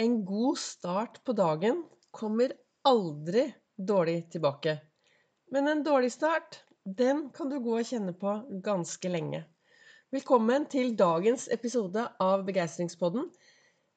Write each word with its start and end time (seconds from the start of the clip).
En 0.00 0.24
god 0.24 0.58
start 0.58 1.24
på 1.24 1.32
dagen 1.34 1.80
kommer 2.14 2.52
aldri 2.86 3.48
dårlig 3.74 4.28
tilbake. 4.30 4.76
Men 5.50 5.66
en 5.68 5.80
dårlig 5.82 6.12
start, 6.14 6.60
den 6.84 7.24
kan 7.34 7.48
du 7.50 7.56
gå 7.58 7.72
og 7.80 7.88
kjenne 7.88 8.12
på 8.14 8.34
ganske 8.62 9.10
lenge. 9.10 9.40
Velkommen 10.14 10.68
til 10.70 10.92
dagens 11.00 11.48
episode 11.50 12.04
av 12.22 12.44
Begeistringspodden. 12.46 13.26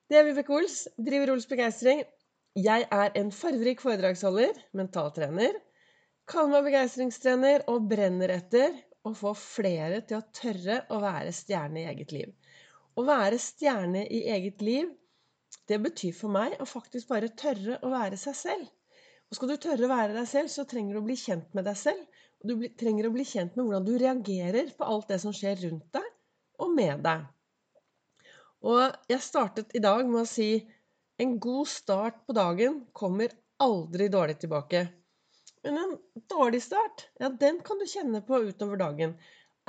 Det 0.10 0.18
er 0.18 0.26
Vibeke 0.26 0.56
Ols, 0.58 0.80
driver 0.98 1.36
Ols 1.36 1.46
Begeistring. 1.52 2.02
Jeg 2.58 2.88
er 2.90 3.14
en 3.22 3.30
farverik 3.30 3.84
foredragsholder, 3.86 4.58
mentaltrener. 4.74 5.60
Kaller 6.26 6.56
meg 6.56 6.72
begeistringstrener 6.72 7.68
og 7.70 7.86
brenner 7.94 8.34
etter 8.40 8.74
å 9.06 9.14
få 9.22 9.36
flere 9.38 10.02
til 10.02 10.18
å 10.18 10.26
tørre 10.34 10.82
å 10.90 10.98
være 11.06 11.38
stjerne 11.44 11.84
i 11.84 11.86
eget 11.94 12.18
liv. 12.18 12.34
Å 12.98 13.06
være 13.06 13.38
stjerne 13.38 14.08
i 14.10 14.24
eget 14.34 14.66
liv 14.66 14.90
det 15.72 15.80
betyr 15.84 16.14
for 16.16 16.34
meg 16.34 16.58
å 16.60 16.68
faktisk 16.68 17.12
bare 17.12 17.32
tørre 17.38 17.80
å 17.86 17.92
være 17.92 18.20
seg 18.20 18.38
selv. 18.38 18.70
Og 19.32 19.38
skal 19.38 19.52
du 19.52 19.58
tørre 19.64 19.88
å 19.88 19.92
være 19.92 20.16
deg 20.18 20.28
selv, 20.28 20.52
så 20.52 20.66
trenger 20.68 20.98
du 20.98 21.00
å 21.02 21.06
bli 21.06 21.16
kjent 21.20 21.54
med 21.56 21.68
deg 21.70 21.78
selv. 21.80 22.02
Og 22.42 22.50
du 22.52 22.66
trenger 22.80 23.08
å 23.08 23.14
bli 23.14 23.24
kjent 23.28 23.56
med 23.56 23.64
hvordan 23.64 23.86
du 23.88 23.94
reagerer 24.02 24.72
på 24.76 24.88
alt 24.94 25.12
det 25.14 25.22
som 25.24 25.36
skjer 25.36 25.62
rundt 25.64 25.88
deg 25.96 26.08
og 26.62 26.74
med 26.76 27.04
deg. 27.06 27.28
Og 28.68 28.82
jeg 29.10 29.24
startet 29.26 29.72
i 29.78 29.82
dag 29.82 30.04
med 30.10 30.24
å 30.24 30.30
si 30.30 30.50
en 31.22 31.38
god 31.42 31.70
start 31.70 32.20
på 32.28 32.36
dagen 32.36 32.82
kommer 32.98 33.32
aldri 33.62 34.10
dårlig 34.12 34.40
tilbake. 34.42 34.84
Men 35.64 35.78
en 35.78 35.96
dårlig 36.30 36.64
start, 36.66 37.06
ja, 37.22 37.30
den 37.30 37.62
kan 37.66 37.80
du 37.80 37.86
kjenne 37.90 38.24
på 38.26 38.42
utover 38.50 38.82
dagen. 38.82 39.16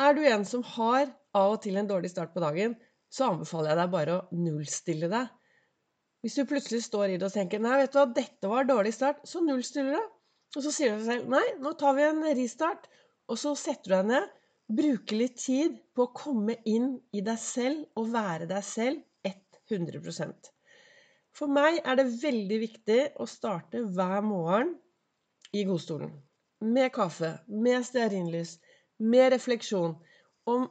Er 0.01 0.17
du 0.17 0.25
en 0.27 0.45
som 0.49 0.65
har 0.75 1.07
av 1.37 1.55
og 1.55 1.63
til 1.65 1.77
en 1.79 1.89
dårlig 1.89 2.11
start 2.13 2.33
på 2.35 2.43
dagen, 2.43 2.75
så 3.13 3.29
anbefaler 3.31 3.73
jeg 3.73 3.81
deg 3.83 3.95
bare 3.95 4.17
å 4.19 4.43
nullstille 4.43 5.13
deg 5.13 5.31
hvis 6.23 6.39
du 6.39 6.47
plutselig 6.47 6.85
står 6.87 7.13
i 7.13 7.19
det 7.19 7.27
og 7.27 7.35
tenker 7.35 7.63
nei, 7.63 7.77
vet 7.81 7.95
du 7.95 7.99
hva, 7.99 8.07
dette 8.15 8.51
var 8.51 8.63
en 8.63 8.71
dårlig 8.71 8.93
start, 8.95 9.23
så 9.27 9.43
nullstiller 9.43 9.99
du. 9.99 10.11
Og 10.57 10.65
så 10.67 10.71
sier 10.75 10.93
du 10.93 11.01
til 11.01 11.09
deg 11.09 11.17
selv 11.17 11.33
nei, 11.33 11.45
nå 11.65 11.73
tar 11.81 11.97
vi 11.97 12.05
en 12.07 12.23
restart. 12.39 12.87
Og 13.31 13.41
så 13.41 13.55
setter 13.59 13.91
du 13.91 13.95
deg 13.97 14.11
ned, 14.13 14.29
bruker 14.73 15.19
litt 15.19 15.39
tid 15.43 15.79
på 15.97 16.07
å 16.07 16.13
komme 16.17 16.57
inn 16.69 16.95
i 17.13 17.25
deg 17.25 17.41
selv 17.41 17.99
og 17.99 18.13
være 18.15 18.47
deg 18.51 18.63
selv 18.67 19.03
100% 19.73 20.51
For 21.33 21.51
meg 21.51 21.81
er 21.81 21.99
det 21.99 22.09
veldig 22.23 22.59
viktig 22.61 23.01
å 23.23 23.27
starte 23.31 23.83
hver 23.97 24.21
morgen 24.27 24.75
i 25.57 25.65
godstolen. 25.69 26.13
Med 26.63 26.93
kaffe, 26.95 27.35
med 27.49 27.87
stearinlys, 27.89 28.59
med 28.99 29.33
refleksjon. 29.35 29.97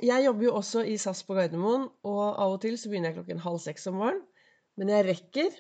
jeg 0.02 0.26
jobber 0.26 0.46
jo 0.46 0.56
også 0.56 0.84
i 0.86 0.98
SAS 0.98 1.24
på 1.28 1.36
Gardermoen, 1.36 1.90
og 2.04 2.22
av 2.24 2.56
og 2.56 2.62
til 2.62 2.78
så 2.78 2.90
begynner 2.90 3.12
jeg 3.12 3.20
klokken 3.20 3.44
halv 3.44 3.60
seks 3.60 3.88
om 3.92 4.00
morgenen. 4.00 4.24
Men 4.80 4.92
jeg 4.94 5.08
rekker 5.10 5.58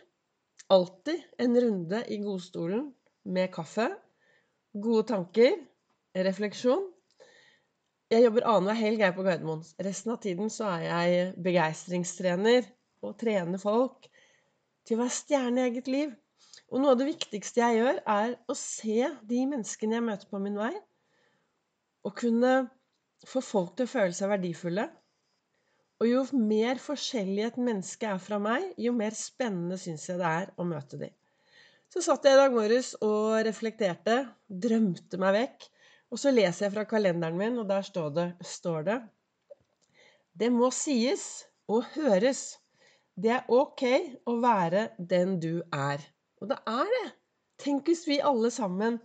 alltid 0.71 1.19
en 1.43 1.57
runde 1.65 1.99
i 2.07 2.19
godstolen 2.23 2.87
med 3.27 3.51
kaffe, 3.53 3.89
gode 4.71 5.03
tanker, 5.11 5.57
refleksjon. 6.15 6.87
Jeg 8.11 8.25
jobber 8.25 8.47
annenhver 8.47 8.79
helg 8.79 9.03
her 9.05 9.13
på 9.15 9.25
Gardermoen. 9.27 9.63
Resten 9.83 10.13
av 10.13 10.21
tiden 10.23 10.51
så 10.51 10.67
er 10.73 10.85
jeg 10.87 11.27
begeistringstrener 11.43 12.67
og 13.05 13.15
trener 13.19 13.61
folk 13.61 14.07
til 14.87 14.97
å 14.97 15.03
være 15.03 15.15
stjerne 15.15 15.61
i 15.61 15.69
eget 15.69 15.91
liv. 15.91 16.15
Og 16.71 16.81
noe 16.81 16.95
av 16.95 16.99
det 17.01 17.09
viktigste 17.11 17.61
jeg 17.61 17.81
gjør, 17.81 18.01
er 18.07 18.35
å 18.47 18.55
se 18.57 19.11
de 19.27 19.41
menneskene 19.47 19.97
jeg 19.97 20.07
møter 20.07 20.31
på 20.31 20.39
min 20.43 20.59
vei, 20.59 20.73
og 22.07 22.15
kunne 22.17 22.53
få 23.27 23.43
folk 23.43 23.75
til 23.77 23.87
å 23.87 23.91
føle 23.91 24.15
seg 24.17 24.31
verdifulle 24.31 24.87
og 26.01 26.07
jo 26.09 26.21
mer 26.33 26.79
forskjellig 26.81 27.43
et 27.45 27.57
menneske 27.61 28.07
er 28.09 28.21
fra 28.21 28.39
meg, 28.41 28.71
jo 28.81 28.89
mer 28.97 29.13
spennende 29.13 29.77
syns 29.77 30.07
jeg 30.09 30.17
det 30.17 30.29
er 30.41 30.47
å 30.57 30.65
møte 30.65 30.97
dem. 30.97 31.13
Så 31.93 32.01
satt 32.01 32.25
jeg 32.25 32.33
i 32.33 32.39
dag 32.39 32.55
morges 32.55 32.95
og 33.05 33.35
reflekterte, 33.45 34.15
drømte 34.49 35.19
meg 35.21 35.35
vekk. 35.35 35.67
Og 36.11 36.19
så 36.19 36.31
leser 36.33 36.65
jeg 36.65 36.73
fra 36.73 36.87
kalenderen 36.89 37.37
min, 37.37 37.59
og 37.61 37.67
der 37.69 37.85
står 37.85 38.09
det, 38.15 38.27
står 38.41 38.87
det 38.87 38.97
Det 40.41 40.49
må 40.55 40.71
sies 40.73 41.25
og 41.69 41.85
høres. 41.93 42.57
Det 43.13 43.35
er 43.35 43.51
ok 43.51 43.83
å 44.25 44.37
være 44.41 44.87
den 44.97 45.37
du 45.43 45.61
er. 45.75 46.01
Og 46.41 46.49
det 46.49 46.57
er 46.65 46.93
det. 46.95 47.07
Tenk 47.61 47.91
hvis 47.91 48.07
vi 48.09 48.23
alle 48.25 48.49
sammen 48.49 48.97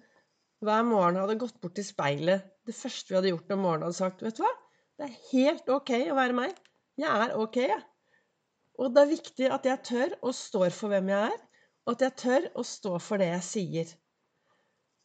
hver 0.65 0.87
morgen 0.89 1.21
hadde 1.21 1.37
gått 1.43 1.61
bort 1.61 1.77
til 1.77 1.85
speilet. 1.85 2.47
Det 2.65 2.75
første 2.75 3.13
vi 3.13 3.19
hadde 3.19 3.35
gjort 3.35 3.53
om 3.53 3.67
morgenen, 3.67 3.91
hadde 3.91 3.99
sagt 4.01 4.25
Vet 4.25 4.41
du 4.41 4.47
hva? 4.47 4.55
Det 4.97 5.11
er 5.11 5.19
helt 5.35 5.69
ok 5.69 5.93
å 6.07 6.17
være 6.17 6.39
meg. 6.39 6.55
Jeg 6.97 7.13
er 7.27 7.37
ok, 7.37 7.57
jeg. 7.61 7.83
Og 8.81 8.93
det 8.93 9.03
er 9.03 9.13
viktig 9.13 9.49
at 9.53 9.67
jeg 9.69 9.85
tør 9.89 10.15
og 10.23 10.35
står 10.37 10.73
for 10.73 10.93
hvem 10.93 11.11
jeg 11.13 11.31
er, 11.33 11.43
og 11.87 11.95
at 11.95 12.05
jeg 12.07 12.17
tør 12.23 12.47
å 12.57 12.65
stå 12.67 12.97
for 13.01 13.21
det 13.21 13.29
jeg 13.31 13.47
sier. 13.47 13.91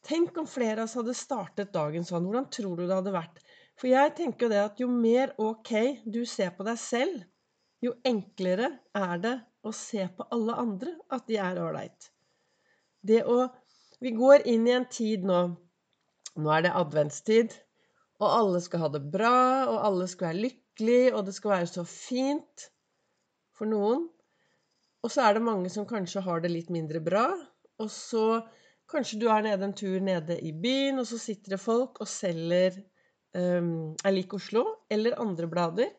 Tenk 0.02 0.38
om 0.40 0.48
flere 0.50 0.82
av 0.82 0.88
oss 0.88 0.96
hadde 0.98 1.14
startet 1.14 1.74
dagen 1.74 2.04
sånn. 2.06 2.24
Hvordan 2.26 2.48
tror 2.52 2.80
du 2.80 2.86
det 2.88 2.96
hadde 2.96 3.14
vært? 3.14 3.42
For 3.78 3.88
jeg 3.92 4.14
tenker 4.18 4.46
jo 4.46 4.52
det 4.52 4.62
at 4.62 4.80
jo 4.82 4.88
mer 4.90 5.32
ok 5.40 5.72
du 6.04 6.24
ser 6.28 6.52
på 6.56 6.66
deg 6.66 6.80
selv, 6.80 7.22
jo 7.82 7.94
enklere 8.06 8.70
er 8.98 9.22
det 9.22 9.34
å 9.62 9.72
se 9.74 10.04
på 10.16 10.26
alle 10.34 10.56
andre 10.58 10.94
at 11.14 11.28
de 11.30 11.38
er 11.40 11.60
ålreit. 11.60 12.10
Det 13.02 13.24
å 13.26 13.44
Vi 14.02 14.10
går 14.10 14.42
inn 14.50 14.64
i 14.66 14.72
en 14.74 14.88
tid 14.90 15.22
nå 15.26 15.42
Nå 16.34 16.50
er 16.50 16.62
det 16.64 16.72
adventstid, 16.74 17.52
og 18.18 18.28
alle 18.32 18.60
skal 18.64 18.80
ha 18.80 18.88
det 18.94 19.02
bra, 19.12 19.34
og 19.68 19.82
alle 19.84 20.06
skal 20.08 20.30
være 20.30 20.40
lykkelige 20.46 20.61
lykkelig, 20.72 21.14
og 21.14 21.26
det 21.26 21.34
skal 21.34 21.50
være 21.50 21.66
så 21.66 21.84
fint 21.84 22.70
for 23.56 23.66
noen. 23.66 24.08
Og 25.02 25.10
så 25.10 25.22
er 25.22 25.34
det 25.34 25.42
mange 25.42 25.70
som 25.70 25.86
kanskje 25.86 26.22
har 26.22 26.40
det 26.40 26.50
litt 26.50 26.70
mindre 26.70 27.00
bra. 27.00 27.32
Og 27.78 27.90
så 27.90 28.42
kanskje 28.88 29.20
du 29.20 29.28
er 29.28 29.42
nede 29.42 29.64
en 29.64 29.74
tur 29.74 30.00
nede 30.00 30.38
i 30.40 30.52
byen, 30.52 30.98
og 30.98 31.06
så 31.06 31.18
sitter 31.18 31.56
det 31.56 31.60
folk 31.60 32.00
og 32.00 32.08
selger 32.08 32.76
um, 33.34 33.94
er 34.04 34.12
lik 34.12 34.32
Oslo 34.34 34.64
eller 34.90 35.18
andre 35.20 35.48
blader. 35.48 35.90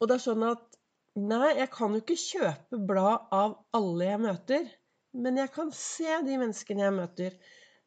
Og 0.00 0.08
det 0.08 0.16
er 0.16 0.24
sånn 0.24 0.44
at 0.44 0.70
Nei, 1.14 1.52
jeg 1.54 1.68
kan 1.70 1.92
jo 1.94 2.00
ikke 2.00 2.16
kjøpe 2.18 2.78
blad 2.88 3.28
av 3.30 3.52
alle 3.70 4.08
jeg 4.08 4.18
møter. 4.18 4.64
Men 5.14 5.36
jeg 5.38 5.52
kan 5.54 5.68
se 5.70 6.16
de 6.26 6.38
menneskene 6.40 6.82
jeg 6.82 6.94
møter. 6.96 7.36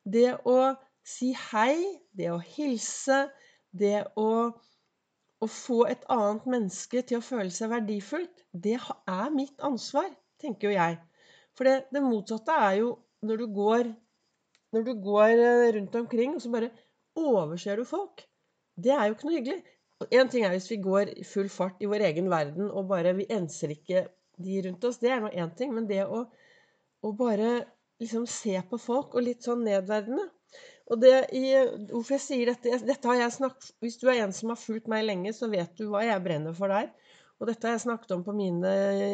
Det 0.07 0.29
å 0.47 0.77
si 1.03 1.33
hei, 1.49 1.75
det 2.15 2.29
å 2.31 2.37
hilse, 2.39 3.25
det 3.75 4.05
å 4.15 4.55
å 5.43 5.47
få 5.51 5.83
et 5.91 6.03
annet 6.13 6.47
menneske 6.49 7.03
til 7.05 7.19
å 7.19 7.25
føle 7.25 7.53
seg 7.53 7.71
verdifullt, 7.73 8.43
det 8.53 8.77
er 8.79 9.33
mitt 9.33 9.61
ansvar, 9.65 10.09
tenker 10.41 10.71
jo 10.71 10.77
jeg. 10.77 10.97
For 11.57 11.69
det, 11.69 11.77
det 11.93 12.03
motsatte 12.05 12.55
er 12.67 12.79
jo 12.81 12.91
når 13.25 13.43
du 13.43 13.47
går 13.53 13.93
når 14.75 14.83
du 14.83 14.93
går 14.99 15.39
eh, 15.39 15.71
rundt 15.77 15.95
omkring, 15.95 16.35
og 16.35 16.43
så 16.43 16.51
bare 16.51 16.71
overser 17.17 17.79
du 17.79 17.85
folk. 17.87 18.23
Det 18.75 18.93
er 18.93 19.07
jo 19.07 19.15
ikke 19.15 19.29
noe 19.29 19.37
hyggelig. 19.37 19.75
Én 20.13 20.29
ting 20.29 20.45
er 20.45 20.53
hvis 20.53 20.69
vi 20.69 20.77
går 20.83 21.13
full 21.25 21.47
fart 21.49 21.79
i 21.81 21.89
vår 21.89 22.03
egen 22.11 22.27
verden 22.29 22.67
og 22.69 22.89
bare 22.91 23.15
vi 23.17 23.25
enser 23.33 23.73
ikke 23.73 24.03
de 24.37 24.59
rundt 24.67 24.83
oss. 24.85 24.99
Det 25.01 25.09
er 25.09 25.23
nå 25.23 25.31
én 25.33 25.53
ting. 25.57 25.71
Men 25.73 25.87
det 25.89 26.03
å, 26.05 26.25
å 27.01 27.13
bare 27.17 27.63
liksom 28.01 28.27
se 28.29 28.53
på 28.69 28.77
folk 28.77 29.15
og 29.17 29.25
litt 29.25 29.47
sånn 29.47 29.65
nedverdende 29.65 30.27
og 30.87 31.01
det, 31.01 31.15
i, 31.35 31.51
hvorfor 31.89 32.15
jeg 32.15 32.23
sier 32.23 32.49
dette, 32.53 32.79
dette 32.87 33.09
har 33.09 33.19
jeg 33.19 33.35
snakket, 33.35 33.73
Hvis 33.83 33.97
du 33.99 34.07
er 34.07 34.21
en 34.23 34.33
som 34.35 34.53
har 34.53 34.59
fulgt 34.59 34.87
meg 34.91 35.03
lenge, 35.03 35.33
så 35.35 35.49
vet 35.51 35.73
du 35.75 35.89
hva 35.91 36.05
jeg 36.05 36.23
brenner 36.23 36.55
for 36.55 36.71
der. 36.71 36.93
Og 37.37 37.49
dette 37.49 37.67
har 37.67 37.75
jeg 37.75 37.83
snakket 37.83 38.13
om 38.15 38.23
på 38.25 38.33
mine 38.33 38.71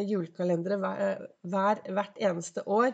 julekalendere 0.08 0.78
hver, 0.80 1.24
hver, 1.42 1.82
hvert 1.90 2.20
eneste 2.22 2.64
år. 2.70 2.94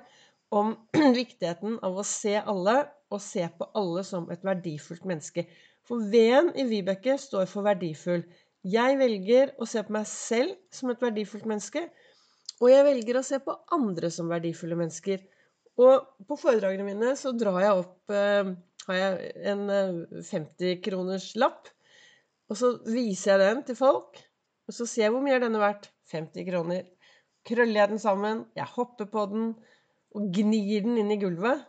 Om 0.56 0.72
viktigheten 1.22 1.76
av 1.86 2.00
å 2.00 2.06
se 2.08 2.38
alle, 2.40 2.78
og 3.10 3.22
se 3.26 3.44
på 3.58 3.68
alle 3.78 4.04
som 4.06 4.30
et 4.32 4.46
verdifullt 4.46 5.04
menneske. 5.10 5.44
For 5.86 6.06
V-en 6.12 6.54
i 6.58 6.66
Vibeke 6.70 7.18
står 7.20 7.50
for 7.50 7.66
verdifull. 7.66 8.24
Jeg 8.70 8.98
velger 9.00 9.54
å 9.60 9.68
se 9.70 9.84
på 9.84 9.96
meg 9.96 10.08
selv 10.10 10.56
som 10.74 10.92
et 10.94 11.04
verdifullt 11.04 11.48
menneske. 11.50 11.84
Og 12.60 12.72
jeg 12.72 12.86
velger 12.88 13.20
å 13.20 13.26
se 13.26 13.40
på 13.44 13.56
andre 13.76 14.12
som 14.14 14.32
verdifulle 14.32 14.78
mennesker. 14.80 15.22
Og 15.80 16.26
på 16.28 16.40
foredragene 16.40 16.88
mine 16.88 17.14
så 17.20 17.32
drar 17.36 17.60
jeg 17.64 17.84
opp 17.84 18.14
eh, 18.14 18.52
har 18.90 19.00
jeg 19.00 19.32
en 19.54 19.66
50-kroners 20.26 21.32
eh. 21.38 21.72
Og 22.50 22.58
så 22.58 22.74
viser 22.90 23.38
jeg 23.38 23.42
den 23.44 23.64
til 23.68 23.78
folk. 23.78 24.20
Og 24.70 24.76
så 24.76 24.86
ser 24.90 25.08
jeg 25.08 25.14
hvor 25.16 25.26
mye 25.26 25.38
er 25.38 25.46
denne 25.46 25.62
verdt. 25.62 25.92
50 26.12 26.48
kroner. 26.50 26.88
Krøller 27.46 27.84
jeg 27.84 27.92
den 27.92 28.02
sammen, 28.02 28.46
jeg 28.58 28.66
hopper 28.76 29.08
på 29.10 29.26
den 29.32 29.52
og 30.18 30.32
gnir 30.34 30.86
den 30.86 30.98
inn 31.02 31.14
i 31.14 31.20
gulvet. 31.22 31.62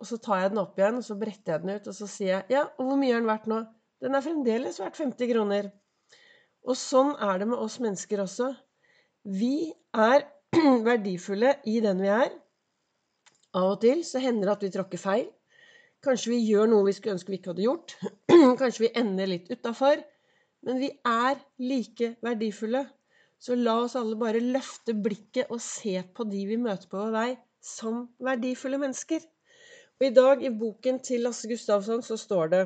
Og 0.00 0.08
så 0.08 0.16
tar 0.16 0.42
jeg 0.42 0.52
den 0.54 0.62
opp 0.62 0.78
igjen, 0.80 0.96
og 0.96 1.04
så 1.04 1.16
bretter 1.20 1.54
jeg 1.54 1.62
den 1.62 1.74
ut, 1.76 1.88
og 1.92 1.96
så 1.96 2.08
sier 2.08 2.32
jeg 2.32 2.56
ja, 2.56 2.64
og 2.80 2.88
hvor 2.88 2.98
mye 3.00 3.12
er 3.12 3.20
den 3.20 3.28
verdt 3.28 3.50
nå? 3.52 3.60
Den 4.00 4.16
er 4.16 4.24
fremdeles 4.24 4.80
verdt 4.80 4.96
50 4.96 5.32
kroner. 5.34 5.68
Og 6.64 6.76
sånn 6.76 7.12
er 7.20 7.40
det 7.40 7.48
med 7.50 7.60
oss 7.60 7.76
mennesker 7.84 8.22
også. 8.24 8.48
Vi 9.28 9.72
er 9.92 10.24
verdifulle 10.88 11.58
i 11.68 11.76
den 11.84 12.00
vi 12.00 12.08
er. 12.12 12.32
Av 13.56 13.74
og 13.74 13.80
til 13.82 14.00
så 14.06 14.22
hender 14.22 14.48
det 14.48 14.56
at 14.56 14.64
vi 14.64 14.72
tråkker 14.72 15.02
feil. 15.02 15.28
Kanskje 16.04 16.32
vi 16.32 16.38
gjør 16.48 16.70
noe 16.70 16.86
vi 16.86 16.94
skulle 16.96 17.18
ønske 17.18 17.32
vi 17.32 17.38
ikke 17.40 17.52
hadde 17.52 17.66
gjort. 17.66 17.96
Kanskje 18.60 18.86
vi 18.86 18.92
ender 19.02 19.28
litt 19.28 19.50
utafor. 19.52 20.00
Men 20.64 20.80
vi 20.80 20.90
er 21.08 21.40
like 21.60 22.14
verdifulle. 22.24 22.86
Så 23.40 23.56
la 23.56 23.78
oss 23.86 23.96
alle 23.96 24.16
bare 24.20 24.40
løfte 24.44 24.92
blikket 24.92 25.52
og 25.52 25.62
se 25.64 25.94
på 26.16 26.26
de 26.28 26.42
vi 26.48 26.58
møter 26.60 26.88
på 26.90 26.98
vår 27.00 27.14
vei, 27.14 27.28
som 27.64 28.02
verdifulle 28.20 28.80
mennesker. 28.80 29.22
Og 30.00 30.06
i 30.08 30.12
dag 30.16 30.44
i 30.44 30.52
boken 30.52 31.00
til 31.04 31.24
Lasse 31.24 31.48
Gustavsson 31.48 32.04
så 32.04 32.16
står 32.20 32.52
det 32.52 32.62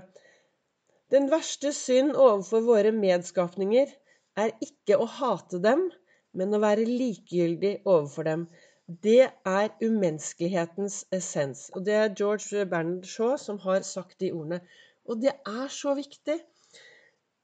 Den 1.15 1.29
verste 1.31 1.71
synd 1.75 2.15
overfor 2.15 2.63
våre 2.67 2.91
medskapninger 2.95 3.91
er 4.39 4.55
ikke 4.67 4.99
å 4.99 5.07
hate 5.07 5.61
dem, 5.63 5.89
men 6.35 6.55
å 6.55 6.63
være 6.63 6.87
likegyldig 6.87 7.77
overfor 7.85 8.27
dem. 8.27 8.47
Det 8.87 9.31
er 9.49 9.71
umenneskelighetens 9.81 11.05
essens. 11.13 11.71
Og 11.73 11.87
det 11.87 11.95
er 11.95 12.15
George 12.15 12.67
Bernard 12.69 13.07
Shaw 13.09 13.37
som 13.41 13.59
har 13.63 13.81
sagt 13.81 14.19
de 14.21 14.33
ordene. 14.33 14.61
Og 15.09 15.23
det 15.23 15.33
er 15.33 15.69
så 15.73 15.95
viktig. 15.97 16.37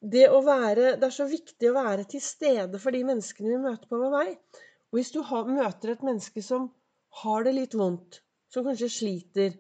Det, 0.00 0.26
være, 0.28 0.96
det, 1.00 1.04
er 1.04 1.16
så 1.16 1.26
viktig 1.28 1.70
å 1.70 1.76
være 1.76 2.04
til 2.08 2.20
stede 2.25 2.81
for 2.81 2.92
de 2.92 3.02
menneskene 3.04 3.54
vi 3.54 3.62
møter 3.64 3.88
på 3.88 4.00
vår 4.00 4.12
vei. 4.14 4.28
Og 4.90 4.98
hvis 4.98 5.12
du 5.16 5.20
har, 5.25 5.48
møter 5.48 5.94
et 5.94 6.04
menneske 6.04 6.44
som 6.44 6.70
har 7.22 7.44
det 7.44 7.56
litt 7.56 7.76
vondt, 7.76 8.20
som 8.52 8.64
kanskje 8.64 8.92
sliter, 8.92 9.56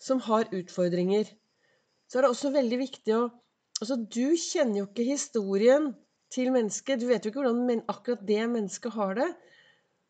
som 0.00 0.20
har 0.24 0.48
utfordringer, 0.52 1.28
så 2.08 2.18
er 2.18 2.24
det 2.24 2.32
også 2.32 2.54
veldig 2.56 2.84
viktig 2.86 3.16
å 3.20 3.24
Altså, 3.82 3.96
du 3.98 4.36
kjenner 4.38 4.78
jo 4.78 4.84
ikke 4.86 5.04
historien 5.04 5.88
til 6.32 6.52
mennesket. 6.54 7.00
Du 7.02 7.08
vet 7.08 7.24
jo 7.26 7.32
ikke 7.32 7.42
hvordan 7.42 7.80
akkurat 7.90 8.20
det 8.24 8.44
mennesket 8.48 8.94
har 8.94 9.16
det. 9.18 9.26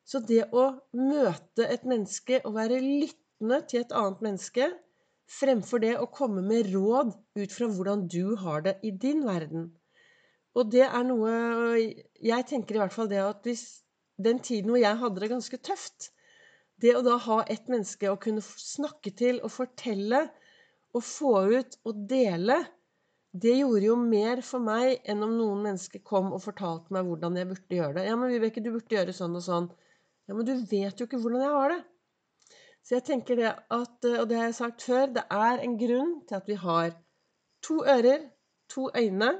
Så 0.04 0.20
det 0.28 0.42
å 0.52 0.64
møte 0.92 1.64
et 1.64 1.84
menneske 1.88 2.40
og 2.44 2.56
være 2.58 2.80
lyttende 2.82 3.60
til 3.68 3.80
et 3.80 3.94
annet 3.96 4.20
menneske, 4.26 4.66
fremfor 5.30 5.80
det 5.80 5.94
å 5.96 6.10
komme 6.12 6.42
med 6.44 6.68
råd 6.74 7.14
ut 7.40 7.54
fra 7.54 7.68
hvordan 7.72 8.04
du 8.12 8.36
har 8.42 8.66
det 8.66 8.76
i 8.84 8.92
din 9.04 9.24
verden. 9.24 9.70
Og 10.54 10.68
det 10.70 10.84
er 10.86 11.06
noe 11.06 11.30
Jeg 12.22 12.46
tenker 12.50 12.76
i 12.76 12.82
hvert 12.82 12.94
fall 12.94 13.08
det 13.10 13.22
at 13.24 13.46
hvis 13.48 13.64
den 14.22 14.38
tiden 14.38 14.70
hvor 14.70 14.78
jeg 14.78 15.00
hadde 15.00 15.22
det 15.24 15.30
ganske 15.32 15.58
tøft 15.66 16.12
Det 16.78 16.92
å 16.94 17.02
da 17.02 17.16
ha 17.24 17.40
et 17.50 17.66
menneske 17.72 18.10
å 18.10 18.20
kunne 18.20 18.44
snakke 18.44 19.10
til 19.18 19.40
og 19.42 19.50
fortelle 19.56 20.26
og 20.94 21.02
få 21.02 21.32
ut 21.50 21.76
og 21.88 22.04
dele, 22.10 22.60
det 23.34 23.56
gjorde 23.56 23.88
jo 23.88 23.96
mer 23.98 24.42
for 24.46 24.62
meg 24.62 25.00
enn 25.10 25.24
om 25.26 25.32
noen 25.34 25.64
mennesker 25.64 26.02
kom 26.06 26.28
og 26.30 26.42
fortalte 26.44 26.94
meg 26.94 27.08
hvordan 27.08 27.38
jeg 27.40 27.48
burde 27.50 27.78
gjøre 27.78 27.96
det. 27.96 28.04
Ja, 28.06 28.18
men 28.18 28.30
Vibeke, 28.30 28.62
du 28.62 28.70
burde 28.70 28.94
gjøre 28.94 29.14
sånn 29.16 29.34
og 29.34 29.42
sånn. 29.42 29.66
Ja, 30.28 30.34
men 30.34 30.46
du 30.48 30.54
vet 30.70 31.00
jo 31.00 31.06
ikke 31.06 31.20
hvordan 31.20 31.44
jeg 31.44 31.56
har 31.56 31.74
det. 31.74 31.82
Så 32.84 32.96
jeg 32.98 33.04
tenker 33.08 33.38
det 33.40 33.50
at, 33.50 34.06
og 34.10 34.24
det 34.28 34.36
har 34.36 34.48
jeg 34.50 34.56
sagt 34.58 34.84
før, 34.84 35.06
det 35.16 35.24
er 35.32 35.60
en 35.64 35.76
grunn 35.80 36.14
til 36.28 36.36
at 36.36 36.48
vi 36.48 36.56
har 36.60 36.96
to 37.64 37.80
ører, 37.88 38.26
to 38.72 38.90
øyne 38.96 39.30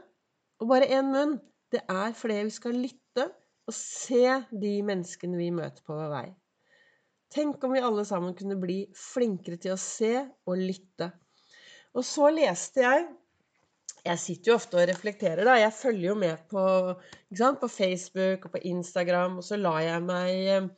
og 0.61 0.71
bare 0.71 0.89
én 0.89 1.11
munn. 1.13 1.37
Det 1.73 1.83
er 1.91 2.15
fordi 2.17 2.39
vi 2.47 2.55
skal 2.55 2.79
lytte 2.79 3.27
og 3.67 3.75
se 3.75 4.25
de 4.63 4.73
menneskene 4.87 5.37
vi 5.41 5.51
møter 5.53 5.85
på 5.85 5.97
vår 5.97 6.11
vei. 6.13 6.27
Tenk 7.35 7.65
om 7.67 7.75
vi 7.75 7.83
alle 7.83 8.05
sammen 8.07 8.37
kunne 8.39 8.57
bli 8.61 8.85
flinkere 8.95 9.59
til 9.61 9.75
å 9.75 9.81
se 9.81 10.13
og 10.47 10.61
lytte. 10.61 11.11
Og 11.95 12.05
så 12.07 12.29
leste 12.31 12.85
jeg 12.85 13.09
jeg 14.05 14.21
sitter 14.21 14.53
jo 14.53 14.59
ofte 14.59 14.79
og 14.79 14.89
reflekterer, 14.91 15.45
da. 15.49 15.57
Jeg 15.61 15.73
følger 15.79 16.11
jo 16.11 16.15
med 16.21 16.45
på, 16.51 16.65
på 17.61 17.69
Facebook 17.73 18.45
og 18.45 18.57
på 18.57 18.63
Instagram, 18.75 19.39
og 19.41 19.47
så 19.47 19.57
lar 19.57 19.81
jeg 19.81 20.05
meg 20.05 20.69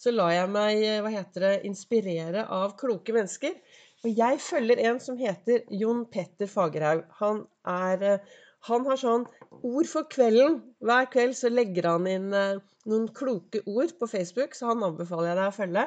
så 0.00 0.12
lar 0.14 0.30
jeg 0.32 0.48
meg 0.48 0.82
hva 1.04 1.10
heter 1.12 1.44
det, 1.44 1.56
inspirere 1.68 2.46
av 2.48 2.72
kloke 2.80 3.12
mennesker. 3.12 3.58
Og 4.00 4.16
jeg 4.16 4.38
følger 4.40 4.80
en 4.88 5.00
som 5.04 5.18
heter 5.20 5.66
Jon 5.76 6.06
Petter 6.08 6.48
Fagerhaug. 6.48 7.02
Han, 7.18 7.42
er, 7.68 8.22
han 8.64 8.86
har 8.88 9.00
sånn 9.02 9.26
ord 9.60 9.90
for 9.90 10.08
kvelden. 10.08 10.62
Hver 10.80 11.10
kveld 11.12 11.36
så 11.36 11.52
legger 11.52 11.90
han 11.90 12.08
inn 12.08 12.32
eh, 12.32 12.62
noen 12.88 13.10
kloke 13.12 13.60
ord 13.68 13.92
på 14.00 14.08
Facebook, 14.08 14.56
så 14.56 14.70
han 14.72 14.86
anbefaler 14.88 15.34
jeg 15.34 15.40
deg 15.42 15.50
å 15.50 15.58
følge. 15.58 15.86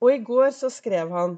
Og 0.00 0.14
i 0.14 0.22
går 0.30 0.56
så 0.56 0.72
skrev 0.72 1.12
han 1.12 1.36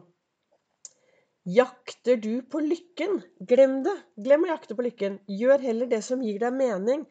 Jakter 1.45 2.17
du 2.17 2.43
på 2.43 2.61
lykken? 2.61 3.21
Glem 3.39 3.81
det. 3.83 3.97
Glem 4.17 4.45
å 4.47 4.53
jakte 4.53 4.77
på 4.79 4.85
lykken. 4.87 5.19
Gjør 5.27 5.65
heller 5.65 5.89
det 5.91 6.03
som 6.07 6.23
gir 6.23 6.39
deg 6.39 6.55
mening. 6.55 7.03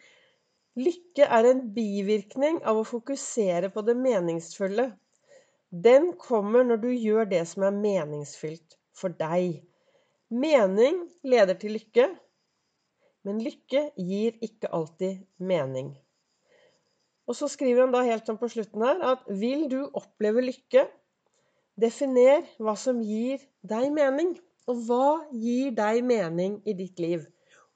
Lykke 0.79 1.27
er 1.27 1.49
en 1.49 1.65
bivirkning 1.75 2.61
av 2.63 2.79
å 2.79 2.87
fokusere 2.87 3.73
på 3.73 3.83
det 3.83 3.97
meningsfulle. 3.99 4.93
Den 5.71 6.13
kommer 6.19 6.63
når 6.63 6.79
du 6.85 6.87
gjør 6.93 7.27
det 7.27 7.43
som 7.51 7.65
er 7.67 7.75
meningsfylt 7.75 8.77
for 8.95 9.11
deg. 9.19 9.59
Mening 10.31 11.03
leder 11.27 11.59
til 11.59 11.75
lykke, 11.75 12.07
men 13.27 13.43
lykke 13.43 13.89
gir 13.99 14.39
ikke 14.39 14.71
alltid 14.71 15.25
mening. 15.43 15.91
Og 17.27 17.35
så 17.35 17.51
skriver 17.51 17.83
han 17.83 17.91
da 17.91 18.05
helt 18.07 18.27
sånn 18.27 18.39
på 18.39 18.47
slutten 18.51 18.83
her 18.83 19.03
at 19.11 19.27
vil 19.27 19.67
du 19.71 19.81
oppleve 19.91 20.43
lykke, 20.43 20.87
Definer 21.79 22.43
hva 22.59 22.75
som 22.79 23.01
gir 23.05 23.43
deg 23.67 23.91
mening. 23.95 24.35
Og 24.69 24.83
hva 24.87 25.05
gir 25.33 25.71
deg 25.75 26.03
mening 26.05 26.59
i 26.69 26.75
ditt 26.77 26.99
liv? 27.01 27.23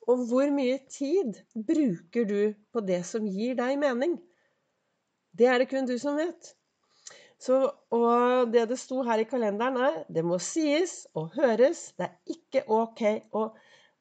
Og 0.06 0.28
hvor 0.30 0.52
mye 0.54 0.78
tid 0.92 1.40
bruker 1.56 2.28
du 2.30 2.42
på 2.72 2.84
det 2.86 3.02
som 3.10 3.26
gir 3.26 3.56
deg 3.58 3.80
mening? 3.82 4.20
Det 5.36 5.50
er 5.50 5.60
det 5.60 5.70
kun 5.72 5.90
du 5.90 5.98
som 6.00 6.16
vet. 6.20 6.54
Så, 7.42 7.58
og 7.92 8.52
det 8.54 8.68
det 8.70 8.78
sto 8.80 9.02
her 9.04 9.20
i 9.20 9.28
kalenderen, 9.28 9.78
er 9.78 9.98
det 10.08 10.24
må 10.24 10.38
sies 10.40 11.04
og 11.14 11.34
høres. 11.36 11.90
Det 11.98 12.08
er 12.08 12.36
ikke 12.38 12.64
OK 12.72 13.02
å 13.36 13.50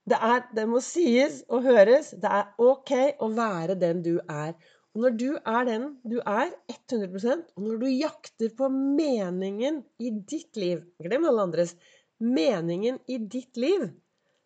det, 0.04 0.18
det 0.52 0.66
må 0.68 0.82
sies 0.84 1.40
og 1.48 1.64
høres. 1.64 2.12
Det 2.20 2.30
er 2.30 2.52
OK 2.60 2.92
å 3.24 3.30
være 3.32 3.76
den 3.80 4.02
du 4.04 4.18
er. 4.28 4.52
Og 4.94 5.02
når 5.02 5.14
du 5.18 5.30
er 5.34 5.64
den 5.66 5.86
du 6.06 6.20
er, 6.22 6.52
100% 6.70 7.48
og 7.56 7.64
når 7.66 7.78
du 7.82 7.86
jakter 7.90 8.52
på 8.54 8.68
meningen 8.70 9.80
i 9.98 10.12
ditt 10.14 10.54
liv 10.60 10.84
Glem 11.02 11.26
alle 11.26 11.46
andres. 11.48 11.74
Meningen 12.22 13.00
i 13.10 13.18
ditt 13.18 13.58
liv. 13.58 13.88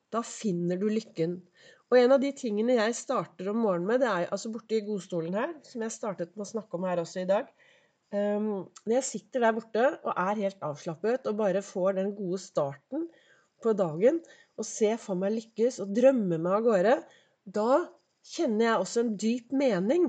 Da 0.08 0.22
finner 0.24 0.80
du 0.80 0.86
lykken. 0.88 1.34
Og 1.92 1.98
en 2.00 2.14
av 2.16 2.22
de 2.22 2.30
tingene 2.36 2.78
jeg 2.78 2.96
starter 2.96 3.50
om 3.52 3.60
morgenen 3.60 3.90
med, 3.90 4.00
det 4.00 4.08
er 4.08 4.32
altså 4.32 4.50
borte 4.52 4.76
i 4.78 4.84
godstolen 4.86 5.36
her, 5.36 5.52
som 5.68 5.84
jeg 5.84 5.92
startet 5.92 6.32
med 6.32 6.46
å 6.46 6.48
snakke 6.48 6.78
om 6.78 6.86
her 6.88 7.02
også 7.02 7.22
i 7.22 7.28
dag. 7.28 7.50
Um, 8.08 8.64
når 8.86 8.94
jeg 8.94 9.06
sitter 9.08 9.44
der 9.44 9.56
borte 9.56 9.84
og 9.98 10.14
er 10.14 10.40
helt 10.46 10.64
avslappet 10.64 11.28
og 11.28 11.36
bare 11.42 11.60
får 11.64 11.98
den 11.98 12.14
gode 12.16 12.40
starten 12.40 13.04
på 13.60 13.74
dagen 13.76 14.22
og 14.56 14.64
ser 14.64 14.96
for 15.00 15.20
meg 15.20 15.34
lykkes 15.34 15.76
og 15.84 15.92
drømmer 15.96 16.40
meg 16.40 16.56
av 16.56 16.64
gårde, 16.64 16.94
da 17.44 17.68
kjenner 18.32 18.70
jeg 18.70 18.86
også 18.86 19.04
en 19.04 19.12
dyp 19.20 19.52
mening 19.60 20.08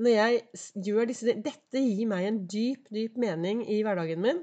når 0.00 0.16
jeg 0.16 0.40
gjør 0.86 1.08
disse 1.10 1.36
Dette 1.44 1.82
gir 1.84 2.08
meg 2.10 2.26
en 2.26 2.40
dyp, 2.50 2.88
dyp 2.92 3.18
mening 3.20 3.62
i 3.68 3.82
hverdagen 3.84 4.22
min. 4.24 4.42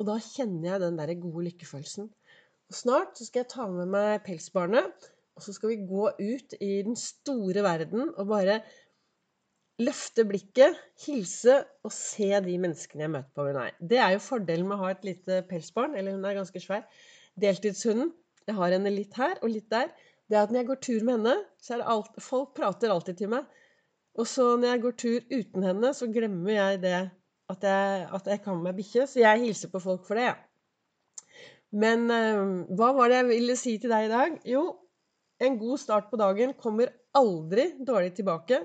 Og 0.00 0.08
da 0.08 0.16
kjenner 0.24 0.72
jeg 0.72 0.82
den 0.84 0.98
der 0.98 1.14
gode 1.20 1.46
lykkefølelsen. 1.48 2.10
Og 2.70 2.76
snart 2.76 3.18
så 3.18 3.26
skal 3.26 3.42
jeg 3.42 3.50
ta 3.52 3.66
med 3.70 3.90
meg 3.90 4.22
pelsbarnet, 4.26 5.10
og 5.36 5.44
så 5.44 5.54
skal 5.56 5.72
vi 5.72 5.88
gå 5.88 6.06
ut 6.10 6.54
i 6.60 6.76
den 6.86 6.96
store 6.98 7.64
verden 7.66 8.10
og 8.10 8.30
bare 8.30 8.60
løfte 9.80 10.26
blikket, 10.28 10.76
hilse 11.06 11.56
og 11.86 11.92
se 11.94 12.28
de 12.44 12.56
menneskene 12.60 13.06
jeg 13.06 13.12
møter 13.14 13.32
på 13.36 13.46
min 13.46 13.56
vei. 13.56 13.70
Det 13.92 14.00
er 14.02 14.14
jo 14.14 14.22
fordelen 14.22 14.68
med 14.68 14.76
å 14.76 14.84
ha 14.84 14.92
et 14.94 15.06
lite 15.08 15.40
pelsbarn, 15.48 15.96
eller 15.96 16.16
hun 16.16 16.26
er 16.28 16.36
ganske 16.36 16.62
svær. 16.62 16.84
Deltidshunden. 17.40 18.12
Jeg 18.48 18.58
har 18.58 18.74
henne 18.74 18.92
litt 18.92 19.16
her 19.16 19.38
og 19.40 19.52
litt 19.52 19.70
der. 19.72 19.92
Det 20.28 20.36
er 20.36 20.44
at 20.44 20.52
når 20.52 20.60
jeg 20.60 20.68
går 20.68 20.80
tur 20.84 21.06
med 21.06 21.16
henne, 21.16 21.34
så 21.62 21.74
er 21.74 21.82
det 21.82 21.90
alt 21.94 22.20
Folk 22.22 22.52
prater 22.58 22.92
alltid 22.92 23.22
til 23.22 23.32
meg. 23.32 23.48
Og 24.18 24.26
så 24.26 24.54
når 24.58 24.72
jeg 24.72 24.82
går 24.84 24.94
tur 24.98 25.26
uten 25.30 25.66
henne, 25.66 25.92
så 25.96 26.08
glemmer 26.10 26.52
jeg 26.54 26.80
det 26.82 26.98
at 27.50 27.66
jeg, 27.66 28.06
at 28.14 28.30
jeg 28.30 28.42
kan 28.44 28.62
med 28.62 28.78
bikkje. 28.78 29.06
Så 29.06 29.22
jeg 29.22 29.44
hilser 29.44 29.70
på 29.72 29.82
folk 29.82 30.06
for 30.06 30.18
det, 30.18 30.30
ja. 30.30 30.36
Men 31.70 32.08
eh, 32.10 32.40
hva 32.74 32.90
var 32.96 33.10
det 33.10 33.20
jeg 33.20 33.30
ville 33.30 33.56
si 33.58 33.76
til 33.78 33.92
deg 33.94 34.08
i 34.08 34.12
dag? 34.12 34.36
Jo, 34.50 34.64
en 35.40 35.58
god 35.60 35.78
start 35.82 36.10
på 36.10 36.18
dagen 36.20 36.56
kommer 36.58 36.90
aldri 37.16 37.70
dårlig 37.86 38.16
tilbake. 38.18 38.64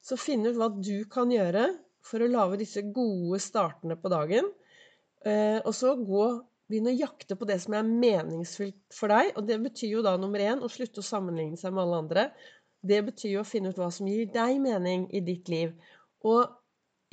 Så 0.00 0.18
finn 0.20 0.46
ut 0.46 0.56
hva 0.56 0.70
du 0.72 1.04
kan 1.12 1.32
gjøre 1.32 1.68
for 2.06 2.22
å 2.22 2.30
lage 2.30 2.62
disse 2.62 2.82
gode 2.94 3.40
startene 3.42 3.98
på 4.00 4.12
dagen. 4.12 4.48
Eh, 5.26 5.58
og 5.60 5.74
så 5.76 5.96
gå 6.00 6.26
Begynn 6.66 6.90
å 6.90 6.96
jakte 6.98 7.36
på 7.38 7.46
det 7.46 7.60
som 7.62 7.76
er 7.78 7.86
meningsfylt 7.86 8.94
for 8.94 9.12
deg. 9.12 9.30
Og 9.38 9.46
det 9.46 9.60
betyr 9.62 9.98
jo 9.98 10.00
da 10.02 10.16
nummer 10.18 10.42
én 10.42 10.62
å 10.64 10.70
slutte 10.70 11.02
å 11.02 11.06
sammenligne 11.06 11.58
seg 11.60 11.74
med 11.74 11.84
alle 11.84 12.00
andre. 12.02 12.24
Det 12.82 13.00
betyr 13.06 13.36
jo 13.36 13.42
å 13.42 13.48
finne 13.48 13.72
ut 13.72 13.80
hva 13.80 13.88
som 13.94 14.08
gir 14.10 14.28
deg 14.32 14.60
mening 14.62 15.06
i 15.14 15.22
ditt 15.24 15.48
liv. 15.52 15.72
Og 16.26 16.50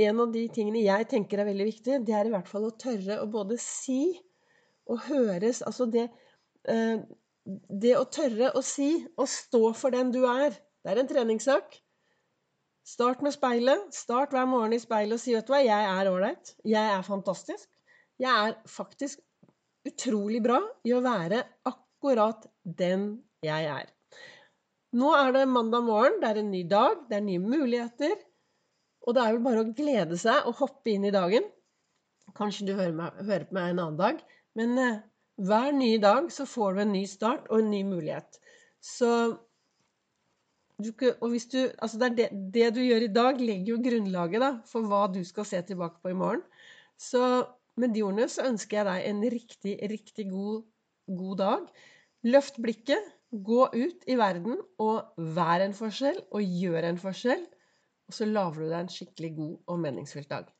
en 0.02 0.22
av 0.24 0.32
de 0.34 0.44
tingene 0.54 0.84
jeg 0.84 1.08
tenker 1.12 1.42
er 1.42 1.50
veldig 1.50 1.68
viktig, 1.70 2.00
det 2.08 2.16
er 2.18 2.30
i 2.30 2.34
hvert 2.34 2.50
fall 2.50 2.68
å 2.68 2.76
tørre 2.82 3.20
å 3.22 3.30
både 3.32 3.58
si 3.62 4.16
og 4.90 5.06
høres. 5.08 5.62
Altså 5.66 5.88
det, 5.90 6.08
eh, 6.70 7.00
det 7.70 7.96
å 7.98 8.10
tørre 8.10 8.52
å 8.58 8.64
si 8.66 9.06
og 9.18 9.30
stå 9.30 9.74
for 9.78 9.94
den 9.94 10.12
du 10.14 10.24
er, 10.26 10.56
det 10.84 10.92
er 10.92 11.02
en 11.02 11.10
treningssak. 11.10 11.78
Start 12.84 13.22
med 13.24 13.32
speilet. 13.32 13.94
Start 13.96 14.34
hver 14.36 14.48
morgen 14.50 14.76
i 14.76 14.82
speilet 14.82 15.16
og 15.16 15.24
si 15.24 15.36
vet 15.36 15.48
du 15.48 15.54
hva, 15.54 15.62
jeg 15.64 15.92
er 15.94 16.10
ålreit. 16.12 16.56
Jeg 16.68 16.84
er 16.98 17.06
fantastisk. 17.08 17.70
Jeg 18.20 18.50
er 18.50 18.58
faktisk 18.68 19.22
utrolig 19.88 20.42
bra 20.44 20.60
i 20.88 20.92
å 20.96 21.02
være 21.04 21.44
akkurat 21.70 22.46
den 22.64 23.24
jeg 23.44 23.70
er. 23.72 23.88
Nå 24.94 25.10
er 25.18 25.32
det 25.34 25.48
mandag 25.50 25.88
morgen, 25.88 26.20
det 26.22 26.30
er 26.30 26.40
en 26.44 26.52
ny 26.54 26.62
dag, 26.70 27.00
det 27.10 27.18
er 27.18 27.26
nye 27.26 27.42
muligheter. 27.42 28.14
Og 29.04 29.16
det 29.16 29.24
er 29.24 29.34
vel 29.36 29.46
bare 29.46 29.64
å 29.64 29.72
glede 29.76 30.20
seg 30.22 30.46
og 30.50 30.60
hoppe 30.62 30.94
inn 30.94 31.08
i 31.08 31.14
dagen. 31.14 31.48
Kanskje 32.38 32.68
du 32.70 32.76
hører, 32.76 32.94
meg, 32.98 33.18
hører 33.26 33.48
på 33.50 33.58
meg 33.58 33.72
en 33.72 33.82
annen 33.84 33.98
dag, 34.00 34.22
men 34.58 34.78
eh, 34.80 35.02
hver 35.42 35.74
nye 35.76 35.98
dag 36.02 36.30
så 36.34 36.46
får 36.50 36.78
du 36.78 36.84
en 36.84 36.94
ny 36.94 37.04
start 37.10 37.50
og 37.50 37.64
en 37.64 37.74
ny 37.74 37.82
mulighet. 37.88 38.38
Så 38.84 39.10
du, 40.82 40.90
og 40.92 41.28
hvis 41.34 41.50
du, 41.52 41.60
altså 41.78 42.00
det, 42.02 42.12
det, 42.20 42.30
det, 42.54 42.70
du 42.78 42.82
gjør 42.84 43.08
i 43.08 43.12
dag, 43.14 43.42
legger 43.42 43.74
jo 43.74 43.82
grunnlaget 43.84 44.46
da, 44.46 44.52
for 44.70 44.86
hva 44.90 45.08
du 45.14 45.22
skal 45.26 45.48
se 45.50 45.62
tilbake 45.68 46.02
på 46.04 46.14
i 46.14 46.18
morgen. 46.18 46.46
Så 47.02 47.22
med 47.82 47.94
de 47.96 48.06
ordene 48.06 48.30
så 48.30 48.46
ønsker 48.48 48.80
jeg 48.80 48.90
deg 48.90 49.10
en 49.10 49.26
riktig, 49.34 49.76
riktig 49.92 50.30
god, 50.32 50.64
god 51.18 51.38
dag. 51.42 51.68
Løft 52.30 52.62
blikket, 52.64 53.14
gå 53.34 53.66
ut 53.74 54.06
i 54.08 54.18
verden 54.20 54.60
og 54.84 55.18
vær 55.36 55.64
en 55.66 55.76
forskjell 55.78 56.20
og 56.32 56.42
gjør 56.62 56.90
en 56.90 57.02
forskjell. 57.02 57.46
Og 58.08 58.18
så 58.18 58.28
lager 58.28 58.60
du 58.62 58.68
deg 58.68 58.80
en 58.82 58.92
skikkelig 58.92 59.32
god 59.38 59.56
og 59.74 59.80
meningsfylt 59.86 60.30
dag. 60.30 60.50